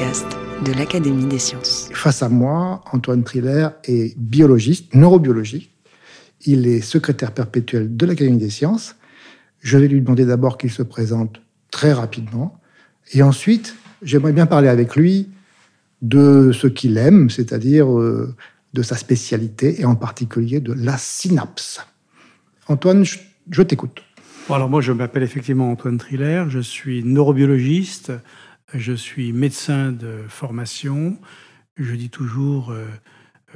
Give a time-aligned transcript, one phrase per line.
[0.00, 0.26] Podcast
[0.64, 1.90] de l'Académie des sciences.
[1.92, 5.70] Face à moi, Antoine Triller est biologiste, neurobiologiste.
[6.46, 8.96] Il est secrétaire perpétuel de l'Académie des sciences.
[9.60, 12.58] Je vais lui demander d'abord qu'il se présente très rapidement.
[13.12, 15.28] Et ensuite, j'aimerais bien parler avec lui
[16.00, 18.34] de ce qu'il aime, c'est-à-dire euh,
[18.72, 21.86] de sa spécialité et en particulier de la synapse.
[22.68, 24.02] Antoine, je, t'écoute.
[24.48, 28.12] alors moi, je m'appelle effectivement Antoine Triller, je suis neurobiologiste,
[28.74, 31.18] je suis médecin de formation.
[31.76, 32.86] Je dis toujours euh,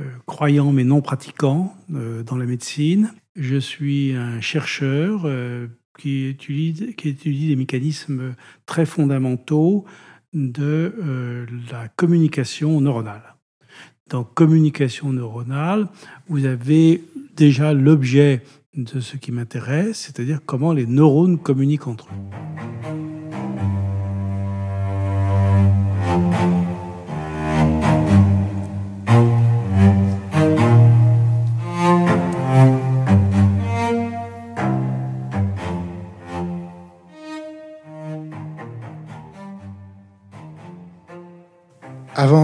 [0.01, 3.13] euh, croyant mais non pratiquant euh, dans la médecine.
[3.37, 5.29] Je suis un chercheur
[5.99, 9.85] qui, étudie, qui étudie des mécanismes très fondamentaux
[10.35, 13.35] de la communication neuronale.
[14.09, 15.89] Dans communication neuronale,
[16.29, 17.03] vous avez
[17.35, 18.43] déjà l'objet
[18.77, 23.14] de ce qui m'intéresse, c'est-à-dire comment les neurones communiquent entre eux.
[26.15, 26.23] Avant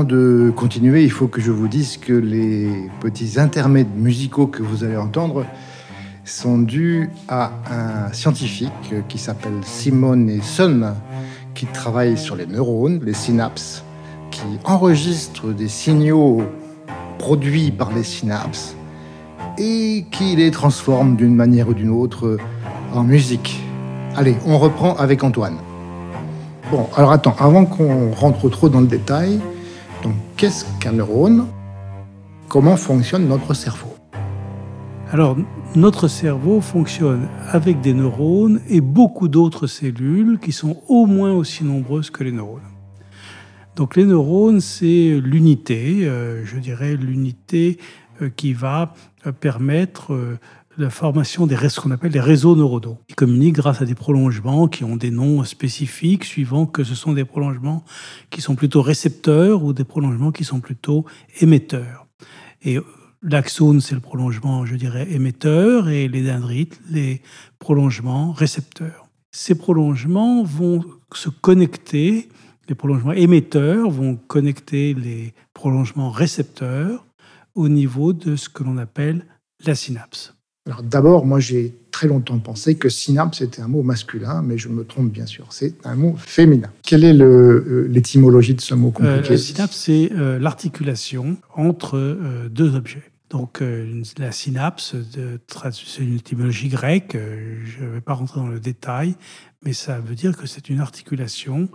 [0.03, 4.83] de continuer, il faut que je vous dise que les petits intermèdes musicaux que vous
[4.83, 5.47] allez entendre
[6.25, 8.73] sont dus à un scientifique
[9.09, 10.93] qui s'appelle Simone Son,
[11.55, 13.85] qui travaille sur les neurones, les synapses,
[14.31, 16.43] qui enregistre des signaux
[17.19, 18.75] produits par les synapses
[19.59, 22.39] et qui les transforme d'une manière ou d'une autre
[22.95, 23.63] en musique.
[24.17, 25.59] Allez, on reprend avec Antoine.
[26.71, 29.41] Bon, alors attends, avant qu'on rentre trop dans le détail,
[30.03, 31.47] donc, qu'est-ce qu'un neurone?
[32.49, 33.95] Comment fonctionne notre cerveau?
[35.13, 35.37] Alors,
[35.77, 41.65] notre cerveau fonctionne avec des neurones et beaucoup d'autres cellules qui sont au moins aussi
[41.65, 42.63] nombreuses que les neurones.
[43.77, 47.79] Donc, les neurones, c'est l'unité, euh, je dirais l'unité
[48.21, 48.95] euh, qui va
[49.27, 50.39] euh, permettre
[50.77, 52.99] la formation des ce qu'on appelle les réseaux neuronaux.
[53.09, 57.13] Ils communiquent grâce à des prolongements qui ont des noms spécifiques, suivant que ce sont
[57.13, 57.85] des prolongements
[58.31, 61.05] qui sont plutôt récepteurs ou des prolongements qui sont plutôt
[61.41, 62.07] émetteurs.
[62.63, 62.79] Et
[63.23, 67.23] l'axone, c'est le prolongement, je dirais, émetteur, et les dendrites, les
[67.59, 69.09] prolongements récepteurs.
[69.33, 72.29] Ces prolongements vont se connecter,
[72.69, 77.05] les prolongements émetteurs vont connecter les prolongements récepteurs
[77.55, 79.27] au niveau de ce que l'on appelle
[79.65, 80.35] la synapse.
[80.71, 84.69] Alors d'abord, moi j'ai très longtemps pensé que synapse était un mot masculin, mais je
[84.69, 86.71] me trompe bien sûr, c'est un mot féminin.
[86.85, 92.17] Quelle est euh, l'étymologie de ce mot euh, compliqué Synapse, c'est euh, l'articulation entre
[92.49, 93.03] deux objets.
[93.31, 93.63] Donc
[94.19, 94.95] la synapse,
[95.73, 99.15] c'est une étymologie grecque, je ne vais pas rentrer dans le détail,
[99.65, 101.69] mais ça veut dire que c'est une articulation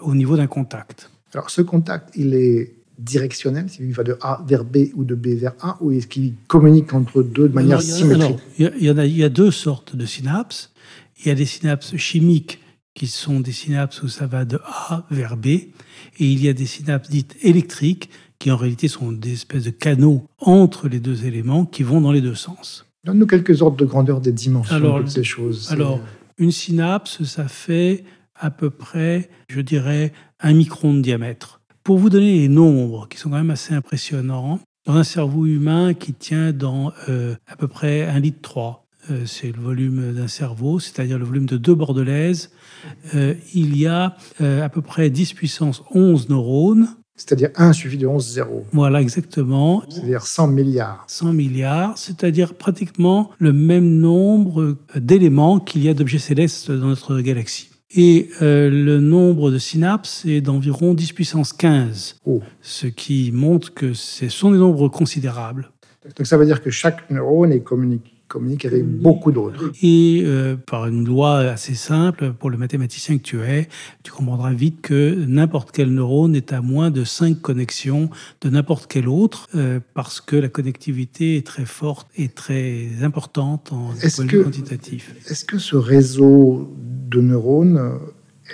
[0.00, 1.10] au niveau d'un contact.
[1.34, 5.28] Alors ce contact, il est directionnel, il va de A vers B ou de B
[5.28, 9.16] vers A, ou est-ce qu'il communique entre deux de manière symétrique il, y a, il
[9.16, 10.72] y a deux sortes de synapses.
[11.20, 12.60] Il y a des synapses chimiques
[12.94, 15.70] qui sont des synapses où ça va de A vers B, et
[16.18, 20.26] il y a des synapses dites électriques qui en réalité sont des espèces de canaux
[20.38, 22.86] entre les deux éléments qui vont dans les deux sens.
[23.04, 25.70] Donne-nous quelques ordres de grandeur des dimensions de ces choses.
[25.70, 26.00] Alors,
[26.38, 28.04] une synapse, ça fait
[28.34, 31.57] à peu près, je dirais, un micron de diamètre.
[31.88, 35.94] Pour vous donner les nombres qui sont quand même assez impressionnants, dans un cerveau humain
[35.94, 40.28] qui tient dans euh, à peu près un litre 3, euh, c'est le volume d'un
[40.28, 42.50] cerveau, c'est-à-dire le volume de deux bordelaises,
[43.14, 46.88] euh, il y a à peu près 10 puissance 11 neurones.
[47.16, 48.66] C'est-à-dire 1 suivi de 11 zéros.
[48.72, 49.82] Voilà, exactement.
[49.88, 51.04] C'est-à-dire 100 milliards.
[51.06, 57.18] 100 milliards, c'est-à-dire pratiquement le même nombre d'éléments qu'il y a d'objets célestes dans notre
[57.22, 57.67] galaxie.
[57.94, 62.20] Et euh, le nombre de synapses est d'environ 10 puissance 15,
[62.60, 65.70] ce qui montre que ce sont des nombres considérables.
[66.16, 69.72] Donc ça veut dire que chaque neurone est communique communique avec beaucoup d'autres.
[69.82, 73.68] Et euh, par une loi assez simple, pour le mathématicien que tu es,
[74.02, 78.10] tu comprendras vite que n'importe quel neurone est à moins de 5 connexions
[78.40, 83.72] de n'importe quel autre, euh, parce que la connectivité est très forte et très importante
[83.72, 85.14] en point de vue quantitatif.
[85.28, 86.72] Est-ce que ce réseau
[87.10, 87.98] de neurones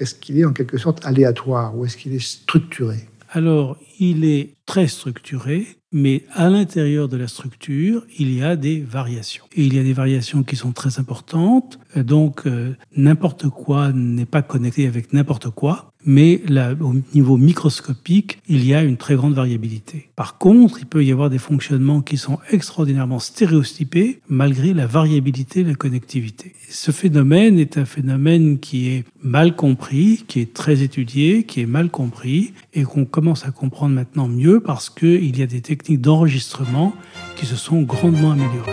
[0.00, 3.09] est-ce qu'il est en quelque sorte aléatoire ou est-ce qu'il est structuré?
[3.31, 8.81] Alors, il est très structuré, mais à l'intérieur de la structure, il y a des
[8.81, 9.44] variations.
[9.55, 11.79] Et il y a des variations qui sont très importantes.
[11.96, 16.43] Donc, euh, n'importe quoi n'est pas connecté avec n'importe quoi mais
[16.81, 20.11] au niveau microscopique, il y a une très grande variabilité.
[20.17, 25.62] Par contre, il peut y avoir des fonctionnements qui sont extraordinairement stéréotypés malgré la variabilité
[25.62, 26.55] de la connectivité.
[26.69, 31.67] Ce phénomène est un phénomène qui est mal compris, qui est très étudié, qui est
[31.67, 35.83] mal compris et qu'on commence à comprendre maintenant mieux parce qu'il y a des techniques
[35.90, 36.92] d'enregistrement
[37.36, 38.72] qui se sont grandement améliorées.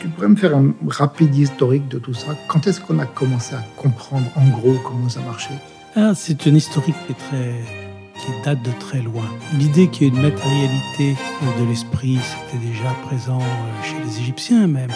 [0.00, 2.36] Tu pourrais me faire un rapide historique de tout ça?
[2.48, 5.58] Quand est-ce qu'on a commencé à comprendre en gros comment ça marchait?
[5.96, 7.85] Ah, C'est une historique qui, est très,
[8.20, 9.24] qui date de très loin.
[9.54, 11.16] L'idée qu'il y ait une matérialité
[11.58, 14.90] de l'esprit, c'était déjà présent euh, chez les Égyptiens même,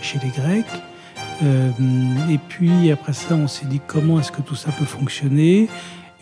[0.00, 0.66] chez les Grecs.
[1.42, 1.70] Euh,
[2.30, 5.68] et puis après ça, on s'est dit comment est-ce que tout ça peut fonctionner?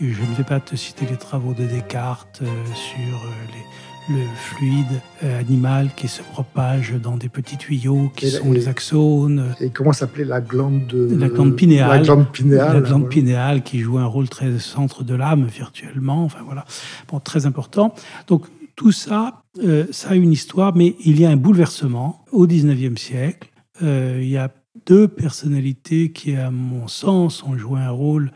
[0.01, 3.19] Je ne vais pas te citer les travaux de Descartes euh, sur
[3.55, 3.65] les
[4.09, 9.55] le fluide euh, animal qui se propage dans des petits tuyaux qui sont les axones.
[9.61, 11.17] Et comment s'appelait la glande de...
[11.17, 11.89] La glande pinéale.
[11.89, 12.75] La glande pinéale.
[12.75, 16.25] La glande pinéale qui joue un rôle très centre de l'âme virtuellement.
[16.25, 16.65] Enfin voilà,
[17.09, 17.95] bon, très important.
[18.27, 22.47] Donc tout ça, euh, ça a une histoire, mais il y a un bouleversement au
[22.47, 23.49] 19e siècle.
[23.83, 24.53] Euh, il y a
[24.85, 28.31] deux personnalités qui, à mon sens, ont joué un rôle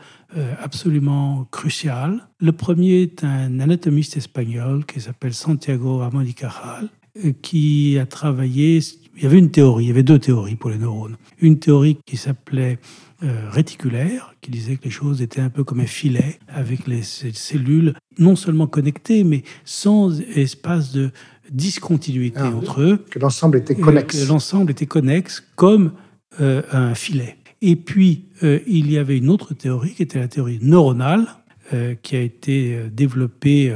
[0.59, 2.27] absolument crucial.
[2.39, 8.05] Le premier est un anatomiste espagnol qui s'appelle Santiago Ramón y Cajal, euh, qui a
[8.05, 8.79] travaillé.
[9.17, 11.17] Il y avait une théorie, il y avait deux théories pour les neurones.
[11.41, 12.79] Une théorie qui s'appelait
[13.23, 17.03] euh, réticulaire, qui disait que les choses étaient un peu comme un filet, avec les
[17.03, 21.11] cellules non seulement connectées, mais sans espace de
[21.51, 23.05] discontinuité ah entre eux.
[23.09, 24.23] Que l'ensemble était connexe.
[24.23, 25.91] Que l'ensemble était connexe, comme
[26.39, 27.35] un filet.
[27.61, 31.27] Et puis, euh, il y avait une autre théorie qui était la théorie neuronale,
[31.73, 33.73] euh, qui a été euh, développée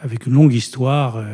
[0.00, 1.24] avec une longue histoire,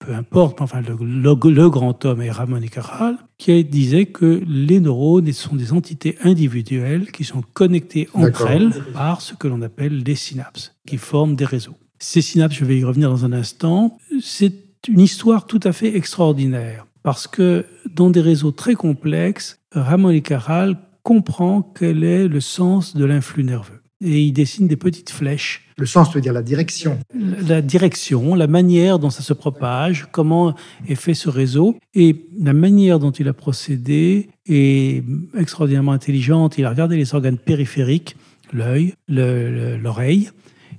[0.00, 5.32] peu importe, enfin, le, grand homme est Ramon y Cajal, qui disait que les neurones
[5.32, 10.16] sont des entités individuelles qui sont connectées entre elles par ce que l'on appelle les
[10.16, 11.76] synapses, qui forment des réseaux.
[12.00, 14.54] Ces synapses, je vais y revenir dans un instant, c'est
[14.88, 20.22] une histoire tout à fait extraordinaire, parce que dans des réseaux très complexes, Ramon y
[20.22, 20.76] Cajal
[21.08, 23.80] comprend quel est le sens de l'influx nerveux.
[24.04, 25.66] Et il dessine des petites flèches.
[25.78, 26.98] Le sens veut dire la direction.
[27.14, 30.54] La direction, la manière dont ça se propage, comment
[30.86, 31.78] est fait ce réseau.
[31.94, 35.02] Et la manière dont il a procédé est
[35.34, 36.58] extraordinairement intelligente.
[36.58, 38.14] Il a regardé les organes périphériques,
[38.52, 40.28] l'œil, l'oreille.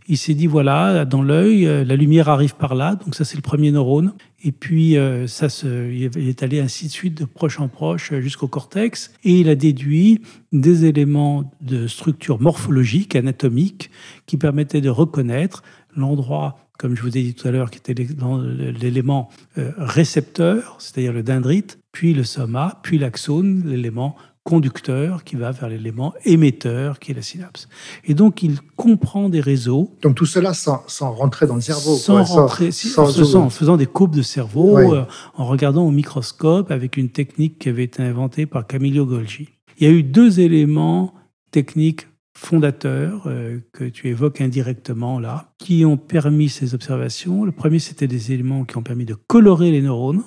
[0.07, 3.41] Il s'est dit, voilà, dans l'œil, la lumière arrive par là, donc ça c'est le
[3.41, 4.13] premier neurone.
[4.43, 8.13] Et puis, euh, ça se, il est allé ainsi de suite, de proche en proche,
[8.15, 9.11] jusqu'au cortex.
[9.23, 10.21] Et il a déduit
[10.51, 13.91] des éléments de structure morphologique, anatomique,
[14.25, 15.63] qui permettaient de reconnaître
[15.95, 21.13] l'endroit, comme je vous ai dit tout à l'heure, qui était l'élément euh, récepteur, c'est-à-dire
[21.13, 24.15] le dendrite, puis le soma, puis l'axone, l'élément
[24.49, 27.69] conducteur qui va vers l'élément émetteur qui est la synapse.
[28.03, 29.95] Et donc il comprend des réseaux.
[30.01, 31.95] Donc tout cela sans, rentrer dans le cerveau.
[31.95, 37.09] Sans rentrer, en faisant des courbes de cerveau, euh, en regardant au microscope avec une
[37.09, 39.49] technique qui avait été inventée par Camillo Golgi.
[39.77, 41.13] Il y a eu deux éléments
[41.51, 47.45] techniques fondateurs euh, que tu évoques indirectement là, qui ont permis ces observations.
[47.45, 50.23] Le premier, c'était des éléments qui ont permis de colorer les neurones,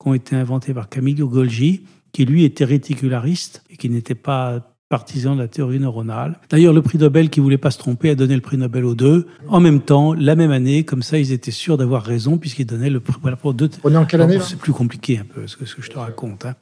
[0.00, 1.84] qui ont été inventés par Camillo Golgi
[2.14, 6.38] qui lui était réticulariste et qui n'était pas partisan de la théorie neuronale.
[6.48, 8.94] D'ailleurs, le prix Nobel, qui voulait pas se tromper, a donné le prix Nobel aux
[8.94, 10.84] deux en même temps, la même année.
[10.84, 13.14] Comme ça, ils étaient sûrs d'avoir raison puisqu'ils donnaient le prix.
[13.20, 13.68] Voilà pour deux.
[13.82, 15.90] On est en quelle année C'est plus compliqué un peu ce que, ce que je
[15.90, 16.46] te raconte.
[16.46, 16.54] Hein.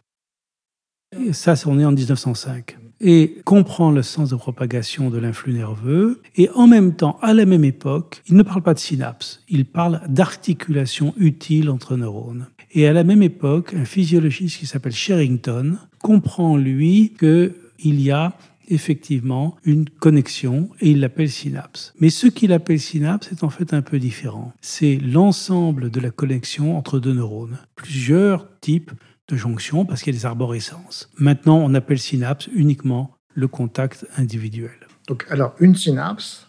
[1.21, 6.23] Et ça, on est en 1905 et comprend le sens de propagation de l'influx nerveux.
[6.37, 9.67] Et en même temps, à la même époque, il ne parle pas de synapse, il
[9.67, 12.47] parle d'articulation utile entre neurones.
[12.75, 18.37] Et à la même époque, un physiologiste qui s'appelle Sherrington comprend, lui, qu'il y a
[18.69, 21.93] effectivement une connexion et il l'appelle synapse.
[22.01, 24.53] Mais ce qu'il appelle synapse est en fait un peu différent.
[24.63, 27.59] C'est l'ensemble de la connexion entre deux neurones.
[27.77, 28.93] Plusieurs types
[29.29, 31.11] de jonctions parce qu'il y a des arborescences.
[31.19, 34.71] Maintenant, on appelle synapse uniquement le contact individuel.
[35.09, 36.49] Donc, alors, une synapse,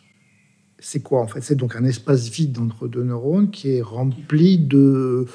[0.83, 1.41] c'est quoi en fait?
[1.41, 5.25] C'est donc un espace vide entre deux neurones qui est rempli de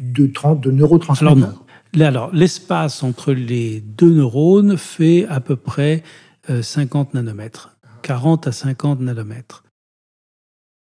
[0.00, 1.64] de, neurotransmetteurs
[1.98, 6.02] Alors, l'espace entre les deux neurones fait à peu près
[6.60, 7.76] 50 euh, nanomètres.
[8.02, 9.64] 40 à 50 nanomètres.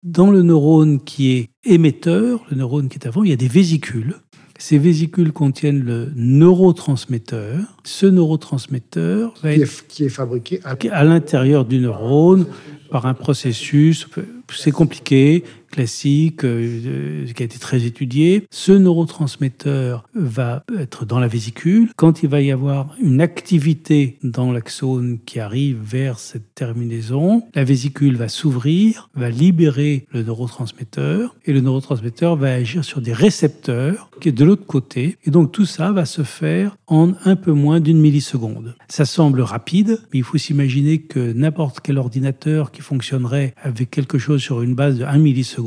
[0.02, 3.48] Dans le neurone qui est émetteur, le neurone qui est avant, il y a des
[3.48, 4.16] vésicules.
[4.60, 7.78] Ces vésicules contiennent le neurotransmetteur.
[7.82, 10.76] Ce neurotransmetteur va Qui être est, qui est fabriqué à...
[10.92, 12.44] à l'intérieur du neurone
[12.90, 14.06] par un processus,
[14.54, 18.46] c'est compliqué, classique, euh, qui a été très étudié.
[18.50, 21.90] Ce neurotransmetteur va être dans la vésicule.
[21.96, 27.64] Quand il va y avoir une activité dans l'axone qui arrive vers cette terminaison, la
[27.64, 34.10] vésicule va s'ouvrir, va libérer le neurotransmetteur, et le neurotransmetteur va agir sur des récepteurs
[34.20, 35.16] qui est de l'autre côté.
[35.24, 38.74] Et donc tout ça va se faire en un peu moins d'une milliseconde.
[38.88, 44.18] Ça semble rapide, mais il faut s'imaginer que n'importe quel ordinateur qui fonctionnerait avec quelque
[44.18, 45.59] chose sur une base de 1 milliseconde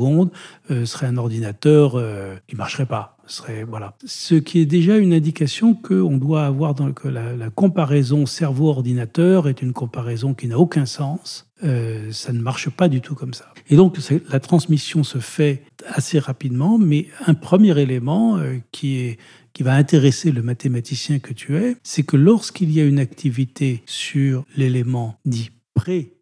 [0.70, 3.16] euh, serait un ordinateur euh, qui marcherait pas.
[3.26, 3.96] Serait, voilà.
[4.04, 9.48] Ce qui est déjà une indication qu'on doit avoir dans, que la, la comparaison cerveau-ordinateur
[9.48, 11.50] est une comparaison qui n'a aucun sens.
[11.62, 13.46] Euh, ça ne marche pas du tout comme ça.
[13.70, 13.96] Et donc
[14.28, 18.38] la transmission se fait assez rapidement, mais un premier élément
[18.72, 19.18] qui est
[19.54, 23.84] qui va intéresser le mathématicien que tu es, c'est que lorsqu'il y a une activité
[23.86, 25.50] sur l'élément dit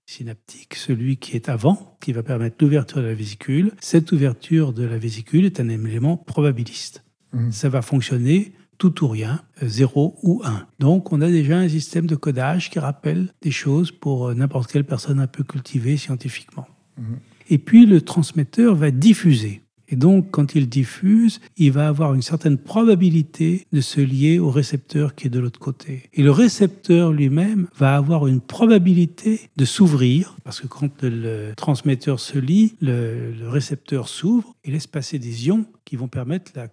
[0.07, 4.85] pré-synaptique, celui qui est avant, qui va permettre l'ouverture de la vésicule, cette ouverture de
[4.85, 7.05] la vésicule est un élément probabiliste.
[7.33, 7.53] Mhm.
[7.53, 10.67] Ça va fonctionner tout ou rien, 0 ou 1.
[10.81, 14.73] Donc on a déjà un système de codage qui rappelle des choses pour euh, n'importe
[14.73, 16.67] quelle personne un peu cultivée scientifiquement.
[16.99, 17.19] Mhm.
[17.49, 19.63] Et puis le transmetteur va diffuser.
[19.93, 24.51] Et donc, quand il diffuse, il va avoir une certaine probabilité de se lier au
[24.51, 26.05] récepteur qui est de l'autre côté.
[26.15, 32.21] Et le récepteur lui-même va avoir une probabilité de s'ouvrir, parce que quand le transmetteur
[32.21, 36.69] se lie, le, le récepteur s'ouvre et laisse passer des ions qui vont permettre la,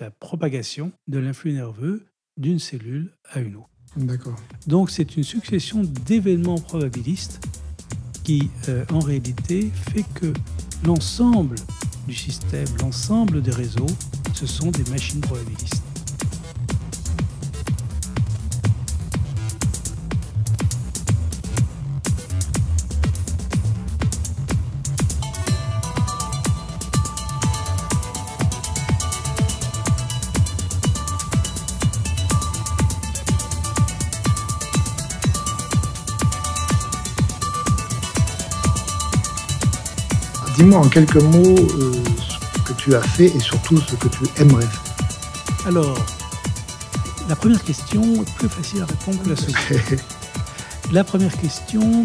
[0.00, 2.02] la propagation de l'influx nerveux
[2.36, 3.70] d'une cellule à une autre.
[3.96, 4.34] D'accord.
[4.66, 7.40] Donc c'est une succession d'événements probabilistes
[8.24, 10.32] qui, euh, en réalité, fait que
[10.84, 11.56] l'ensemble
[12.08, 13.86] du système, l'ensemble des réseaux,
[14.32, 15.93] ce sont des machines probabilistes.
[40.56, 41.92] Dis-moi en quelques mots euh,
[42.54, 45.66] ce que tu as fait et surtout ce que tu aimerais faire.
[45.66, 45.98] Alors,
[47.28, 50.00] la première question est plus facile à répondre que la seconde.
[50.92, 52.04] La première question,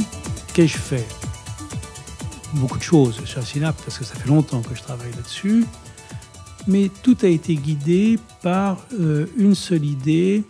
[0.54, 1.06] qu'ai-je fait?
[2.54, 5.66] Beaucoup de choses sur synapse, parce que ça fait longtemps que je travaille là-dessus.
[6.66, 10.44] Mais tout a été guidé par euh, une seule idée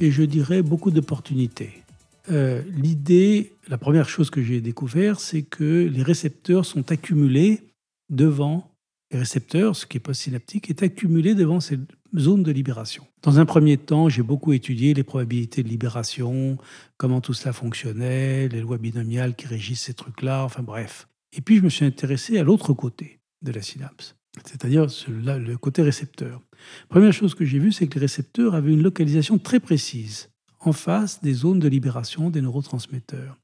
[0.00, 1.83] et je dirais beaucoup d'opportunités.
[2.30, 7.62] Euh, L'idée, la première chose que j'ai découvert, c'est que les récepteurs sont accumulés
[8.10, 8.70] devant
[9.10, 11.78] les récepteurs, ce qui est postsynaptique, est accumulé devant ces
[12.16, 13.06] zones de libération.
[13.22, 16.58] Dans un premier temps, j'ai beaucoup étudié les probabilités de libération,
[16.96, 21.08] comment tout cela fonctionnait, les lois binomiales qui régissent ces trucs-là, enfin bref.
[21.36, 25.82] Et puis je me suis intéressé à l'autre côté de la synapse, c'est-à-dire le côté
[25.82, 26.40] récepteur.
[26.88, 30.30] Première chose que j'ai vue, c'est que les récepteurs avaient une localisation très précise
[30.66, 33.38] en face des zones de libération des neurotransmetteurs.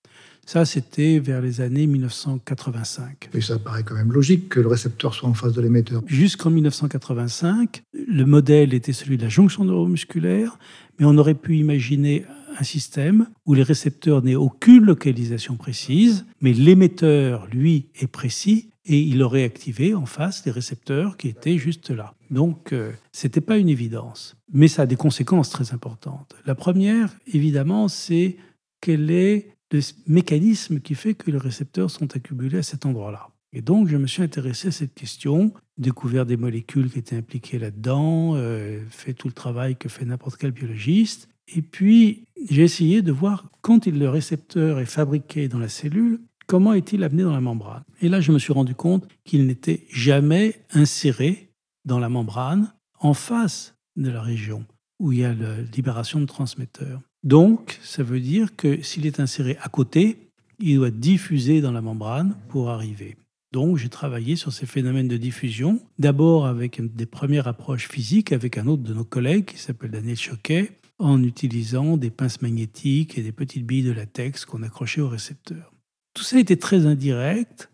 [0.46, 3.28] Ça, c'était vers les années 1985.
[3.34, 6.02] Et ça paraît quand même logique que le récepteur soit en face de l'émetteur.
[6.06, 10.58] Jusqu'en 1985, le modèle était celui de la jonction neuromusculaire,
[10.98, 12.24] mais on aurait pu imaginer
[12.58, 18.99] un système où les récepteurs n'aient aucune localisation précise, mais l'émetteur, lui, est précis et
[18.99, 22.12] il aurait activé en face des récepteurs qui étaient juste là.
[22.28, 26.35] Donc, euh, c'était pas une évidence, mais ça a des conséquences très importantes.
[26.44, 28.37] La première, évidemment, c'est
[28.80, 33.28] quel est le mécanisme qui fait que les récepteurs sont accumulés à cet endroit-là.
[33.52, 37.61] Et donc, je me suis intéressé à cette question, découvert des molécules qui étaient impliquées
[37.61, 41.28] là-dedans, euh, fait tout le travail que fait n'importe quel biologiste.
[41.54, 46.18] Et puis, j'ai essayé de voir quand le récepteur est fabriqué dans la cellule,
[46.50, 47.85] comment est-il amené dans la membrane?
[48.02, 51.52] Et là, je me suis rendu compte qu'il n'était jamais inséré
[51.85, 54.64] dans la membrane en face de la région
[54.99, 57.00] où il y a la libération de transmetteurs.
[57.23, 61.83] Donc, ça veut dire que s'il est inséré à côté, il doit diffuser dans la
[61.83, 63.16] membrane pour arriver.
[63.52, 68.59] Donc, j'ai travaillé sur ces phénomènes de diffusion, d'abord avec des premières approches physiques avec
[68.59, 73.23] un autre de nos collègues qui s'appelle Daniel Choquet, en utilisant des pinces magnétiques et
[73.23, 75.73] des petites billes de latex qu'on accrochait au récepteur.
[76.14, 77.71] Tout ça était très indirect.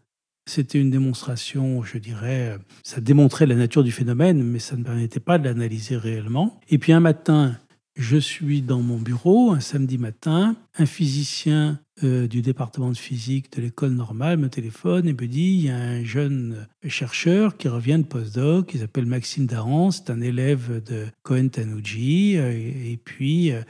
[0.48, 5.18] C'était une démonstration, je dirais, ça démontrait la nature du phénomène, mais ça ne permettait
[5.18, 6.60] pas de l'analyser réellement.
[6.68, 7.58] Et puis un matin,
[7.96, 13.50] je suis dans mon bureau un samedi matin, un physicien euh, du département de physique
[13.56, 17.68] de l'école normale me téléphone et me dit il y a un jeune chercheur qui
[17.68, 22.98] revient de postdoc, qui s'appelle Maxime Daran, c'est un élève de Cohen Tanuji, euh, et,
[23.02, 23.62] puis euh,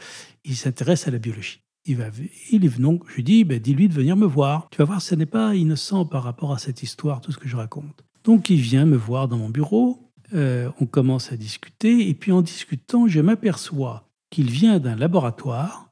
[0.44, 1.60] il s'intéresse à la biologie.
[1.86, 4.68] Il, va, est donc, je lui dis, ben, dis-lui de venir me voir.
[4.70, 7.48] Tu vas voir, ce n'est pas innocent par rapport à cette histoire, tout ce que
[7.48, 8.04] je raconte.
[8.24, 12.42] Donc il vient me voir dans mon bureau, on commence à discuter, et puis en
[12.42, 15.86] discutant, je m'aperçois qu'il vient d'un laboratoire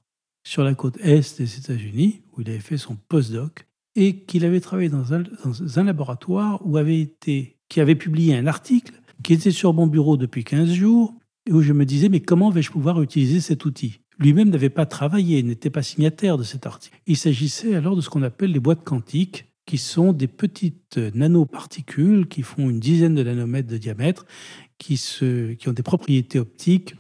[0.45, 4.61] sur la côte est des États-Unis, où il avait fait son postdoc, et qu'il avait
[4.61, 9.73] travaillé dans un, laboratoire où avait été, qui avait publié un article qui était sur
[9.73, 11.15] mon bureau depuis 15 jours,
[11.47, 14.01] et où je me disais, mais comment vais-je pouvoir utiliser cet outil?
[14.19, 16.99] Lui-même n'avait pas travaillé, n'était pas signataire de cet article.
[17.07, 22.29] Il s'agissait alors de ce qu'on appelle les boîtes quantiques, qui sont des petites nanoparticules
[22.29, 24.27] qui font une dizaine de nanomètres de diamètre,
[24.77, 25.01] qui,
[25.67, 26.95] ont des propriétés optiques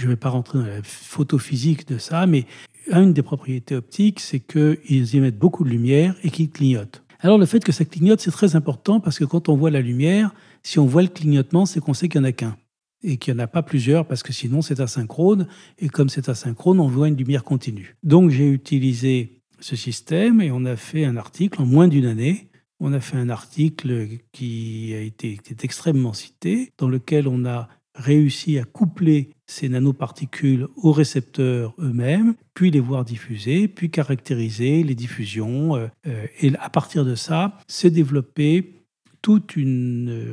[0.00, 2.46] je ne vais pas rentrer dans la photo physique de ça, mais
[2.90, 7.02] une des propriétés optiques, c'est qu'ils émettent beaucoup de lumière et qu'ils clignotent.
[7.20, 9.82] Alors le fait que ça clignote, c'est très important parce que quand on voit la
[9.82, 12.56] lumière, si on voit le clignotement, c'est qu'on sait qu'il n'y en a qu'un
[13.02, 15.46] et qu'il n'y en a pas plusieurs parce que sinon c'est asynchrone
[15.78, 17.96] et comme c'est asynchrone, on voit une lumière continue.
[18.02, 22.48] Donc j'ai utilisé ce système et on a fait un article en moins d'une année.
[22.80, 27.68] On a fait un article qui a été est extrêmement cité, dans lequel on a
[27.94, 34.94] réussi à coupler ces nanoparticules aux récepteurs eux-mêmes, puis les voir diffuser, puis caractériser les
[34.94, 35.76] diffusions.
[35.76, 38.76] Euh, euh, et à partir de ça, s'est développée
[39.20, 40.30] toute une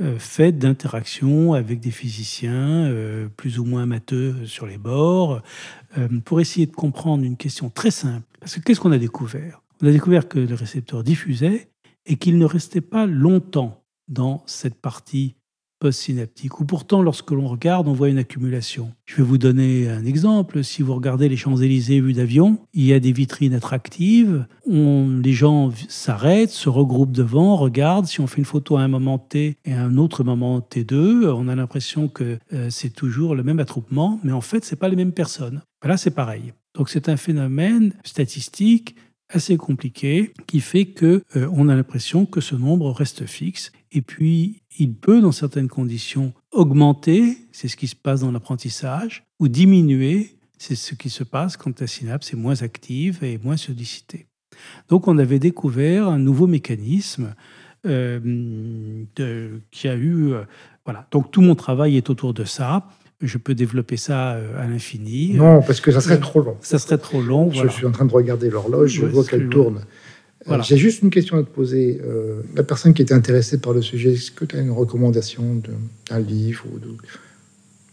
[0.00, 2.92] euh, faite d'interactions avec des physiciens
[3.36, 5.42] plus ou moins amateurs sur les bords,
[6.24, 8.26] pour essayer de comprendre une question très simple.
[8.40, 9.62] Parce que qu'est-ce qu'on a découvert?
[9.82, 11.68] On a découvert que le récepteur diffusait
[12.06, 15.36] et qu'il ne restait pas longtemps dans cette partie
[15.84, 18.94] post-synaptique, où pourtant, lorsque l'on regarde, on voit une accumulation.
[19.04, 20.64] Je vais vous donner un exemple.
[20.64, 24.46] Si vous regardez les Champs-Élysées vus d'avion, il y a des vitrines attractives.
[24.66, 28.06] Les gens s'arrêtent, se regroupent devant, regardent.
[28.06, 31.26] Si on fait une photo à un moment T et à un autre moment T2,
[31.26, 34.88] on a l'impression que euh, c'est toujours le même attroupement, mais en fait, c'est pas
[34.88, 35.60] les mêmes personnes.
[35.84, 36.54] Là, c'est pareil.
[36.78, 38.96] Donc, c'est un phénomène statistique
[39.28, 44.02] assez compliqué qui fait que euh, on a l'impression que ce nombre reste fixe et
[44.02, 49.48] puis il peut dans certaines conditions augmenter, c'est ce qui se passe dans l'apprentissage, ou
[49.48, 54.26] diminuer, c'est ce qui se passe quand la synapse est moins active et moins sollicitée.
[54.88, 57.34] Donc on avait découvert un nouveau mécanisme
[57.86, 59.04] euh,
[59.70, 60.42] qui a eu euh,
[60.84, 61.06] voilà.
[61.10, 62.86] Donc tout mon travail est autour de ça
[63.26, 65.34] je peux développer ça euh, à l'infini.
[65.34, 66.56] Non, parce que ça serait trop long.
[66.60, 67.50] Ça serait trop long.
[67.50, 69.80] Je suis en train de regarder l'horloge, je vois qu'elle tourne.
[70.48, 72.00] Euh, j'ai juste une question à te poser.
[72.02, 75.62] Euh, la personne qui était intéressée par le sujet, est-ce que tu as une recommandation
[76.08, 76.96] d'un livre ou de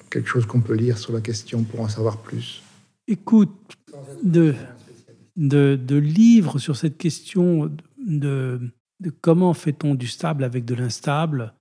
[0.10, 2.62] quelque chose qu'on peut lire sur la question pour en savoir plus?
[3.08, 3.52] Écoute,
[4.24, 4.54] de,
[5.38, 7.72] de, de livres sur cette question
[8.06, 8.60] de,
[9.00, 11.54] de comment fait-on du stable avec de l'instable,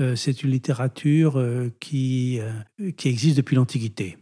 [0.00, 2.40] euh, c'est une littérature euh, qui,
[2.96, 4.16] qui existe depuis l'Antiquité.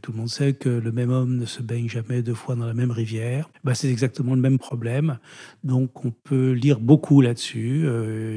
[0.00, 2.66] Tout le monde sait que le même homme ne se baigne jamais deux fois dans
[2.66, 3.48] la même rivière.
[3.64, 5.18] Bah, c'est exactement le même problème.
[5.62, 7.86] Donc on peut lire beaucoup là-dessus.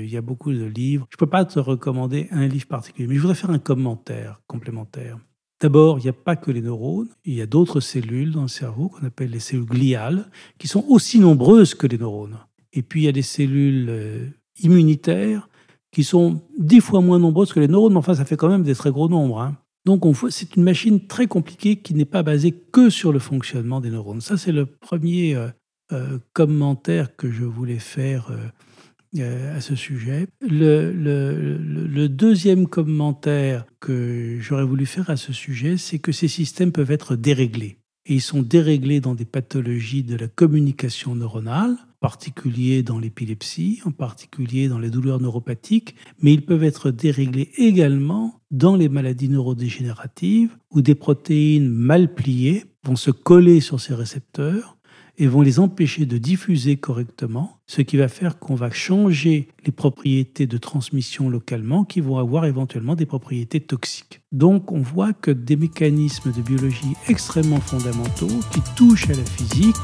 [0.03, 1.07] il y a beaucoup de livres.
[1.09, 4.41] Je ne peux pas te recommander un livre particulier, mais je voudrais faire un commentaire
[4.47, 5.17] complémentaire.
[5.61, 8.47] D'abord, il n'y a pas que les neurones, il y a d'autres cellules dans le
[8.49, 12.37] cerveau qu'on appelle les cellules gliales, qui sont aussi nombreuses que les neurones.
[12.73, 15.49] Et puis il y a des cellules immunitaires
[15.91, 18.63] qui sont dix fois moins nombreuses que les neurones, mais enfin, ça fait quand même
[18.63, 19.39] des très gros nombres.
[19.39, 19.57] Hein.
[19.85, 23.91] Donc, c'est une machine très compliquée qui n'est pas basée que sur le fonctionnement des
[23.91, 24.21] neurones.
[24.21, 25.49] Ça, c'est le premier euh,
[25.93, 30.27] euh, commentaire que je voulais faire euh, à ce sujet.
[30.41, 36.71] Le, le, deuxième commentaire que j'aurais voulu faire à ce sujet, c'est que ces systèmes
[36.71, 37.77] peuvent être déréglés.
[38.07, 43.89] Et ils sont déréglés dans des pathologies de la communication neuronale, particulier dans l'épilepsie, en
[43.89, 50.55] particulier dans les douleurs neuropathiques, mais ils peuvent être déréglés également dans les maladies neurodégénératives
[50.69, 54.77] où des protéines mal pliées vont se coller sur ces récepteurs
[55.17, 59.71] et vont les empêcher de diffuser correctement, ce qui va faire qu'on va changer les
[59.71, 64.21] propriétés de transmission localement qui vont avoir éventuellement des propriétés toxiques.
[64.31, 69.75] Donc on voit que des mécanismes de biologie extrêmement fondamentaux qui touchent à la physique,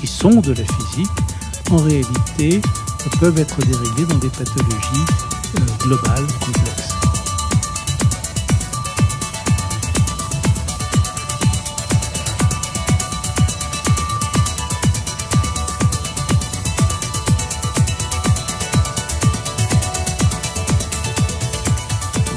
[0.00, 1.35] qui sont de la physique,
[1.70, 2.60] en réalité,
[3.20, 5.04] peuvent être déréglés dans des pathologies
[5.56, 6.94] euh, globales complexes.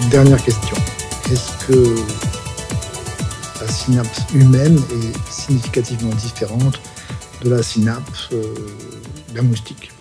[0.10, 0.76] Dernière question.
[1.32, 1.96] Est-ce que
[3.90, 6.80] synapse humaine est significativement différente
[7.44, 8.56] de la synapse euh,
[9.34, 9.92] d'un moustique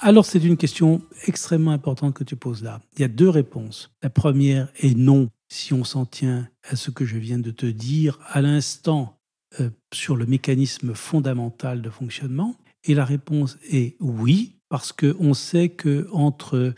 [0.00, 2.80] alors c'est une question extrêmement importante que tu poses là.
[2.96, 3.90] Il y a deux réponses.
[4.00, 7.66] La première est non, si on s'en tient à ce que je viens de te
[7.66, 9.18] dire à l'instant
[9.60, 12.54] euh, sur le mécanisme fondamental de fonctionnement.
[12.84, 16.74] Et la réponse est oui, parce qu'on sait que entre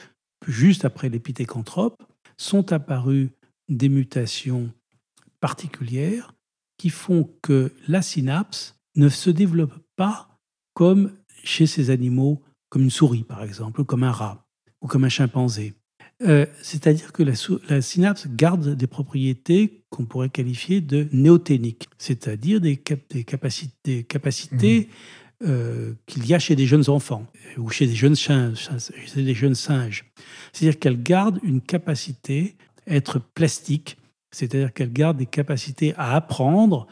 [0.46, 2.02] juste après l'épithécanthrope
[2.38, 3.30] sont apparues
[3.68, 4.72] des mutations
[5.40, 6.32] particulières
[6.80, 10.40] qui font que la synapse ne se développe pas
[10.72, 11.12] comme
[11.44, 14.46] chez ces animaux comme une souris par exemple, ou comme un rat,
[14.80, 15.74] ou comme un chimpanzé.
[16.22, 22.78] Euh, c'est-à-dire que la, synapse garde des propriétés qu'on pourrait qualifier de néoténiques, c'est-à-dire des,
[22.78, 24.88] capacités, capacités
[25.42, 25.46] mmh.
[25.48, 27.26] euh, qu'il y a chez des jeunes enfants
[27.58, 30.10] ou chez des jeunes, chez des jeunes singes.
[30.54, 33.98] C'est-à-dire qu'elle garde une capacité à être plastique,
[34.30, 36.86] c'est-à-dire qu'elle garde des capacités à apprendre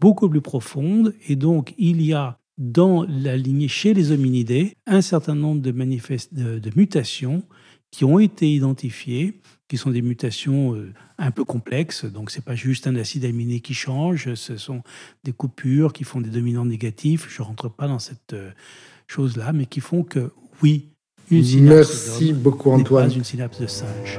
[0.00, 5.00] beaucoup plus profondes, et donc il y a dans la lignée chez les hominidés un
[5.00, 7.42] certain nombre de, de, mutations
[7.90, 12.04] qui ont été identifiées, qui sont des mutations euh, un peu complexes.
[12.04, 14.82] Donc, ce n'est pas juste un acide aminé qui change, ce sont
[15.24, 17.26] des coupures qui font des dominants négatifs.
[17.30, 18.50] Je ne rentre pas dans cette euh,
[19.06, 20.30] chose-là, mais qui font que,
[20.62, 20.90] oui,
[21.30, 23.08] une synapse Merci beaucoup, Antoine.
[23.08, 24.18] Pas une synapse de singe.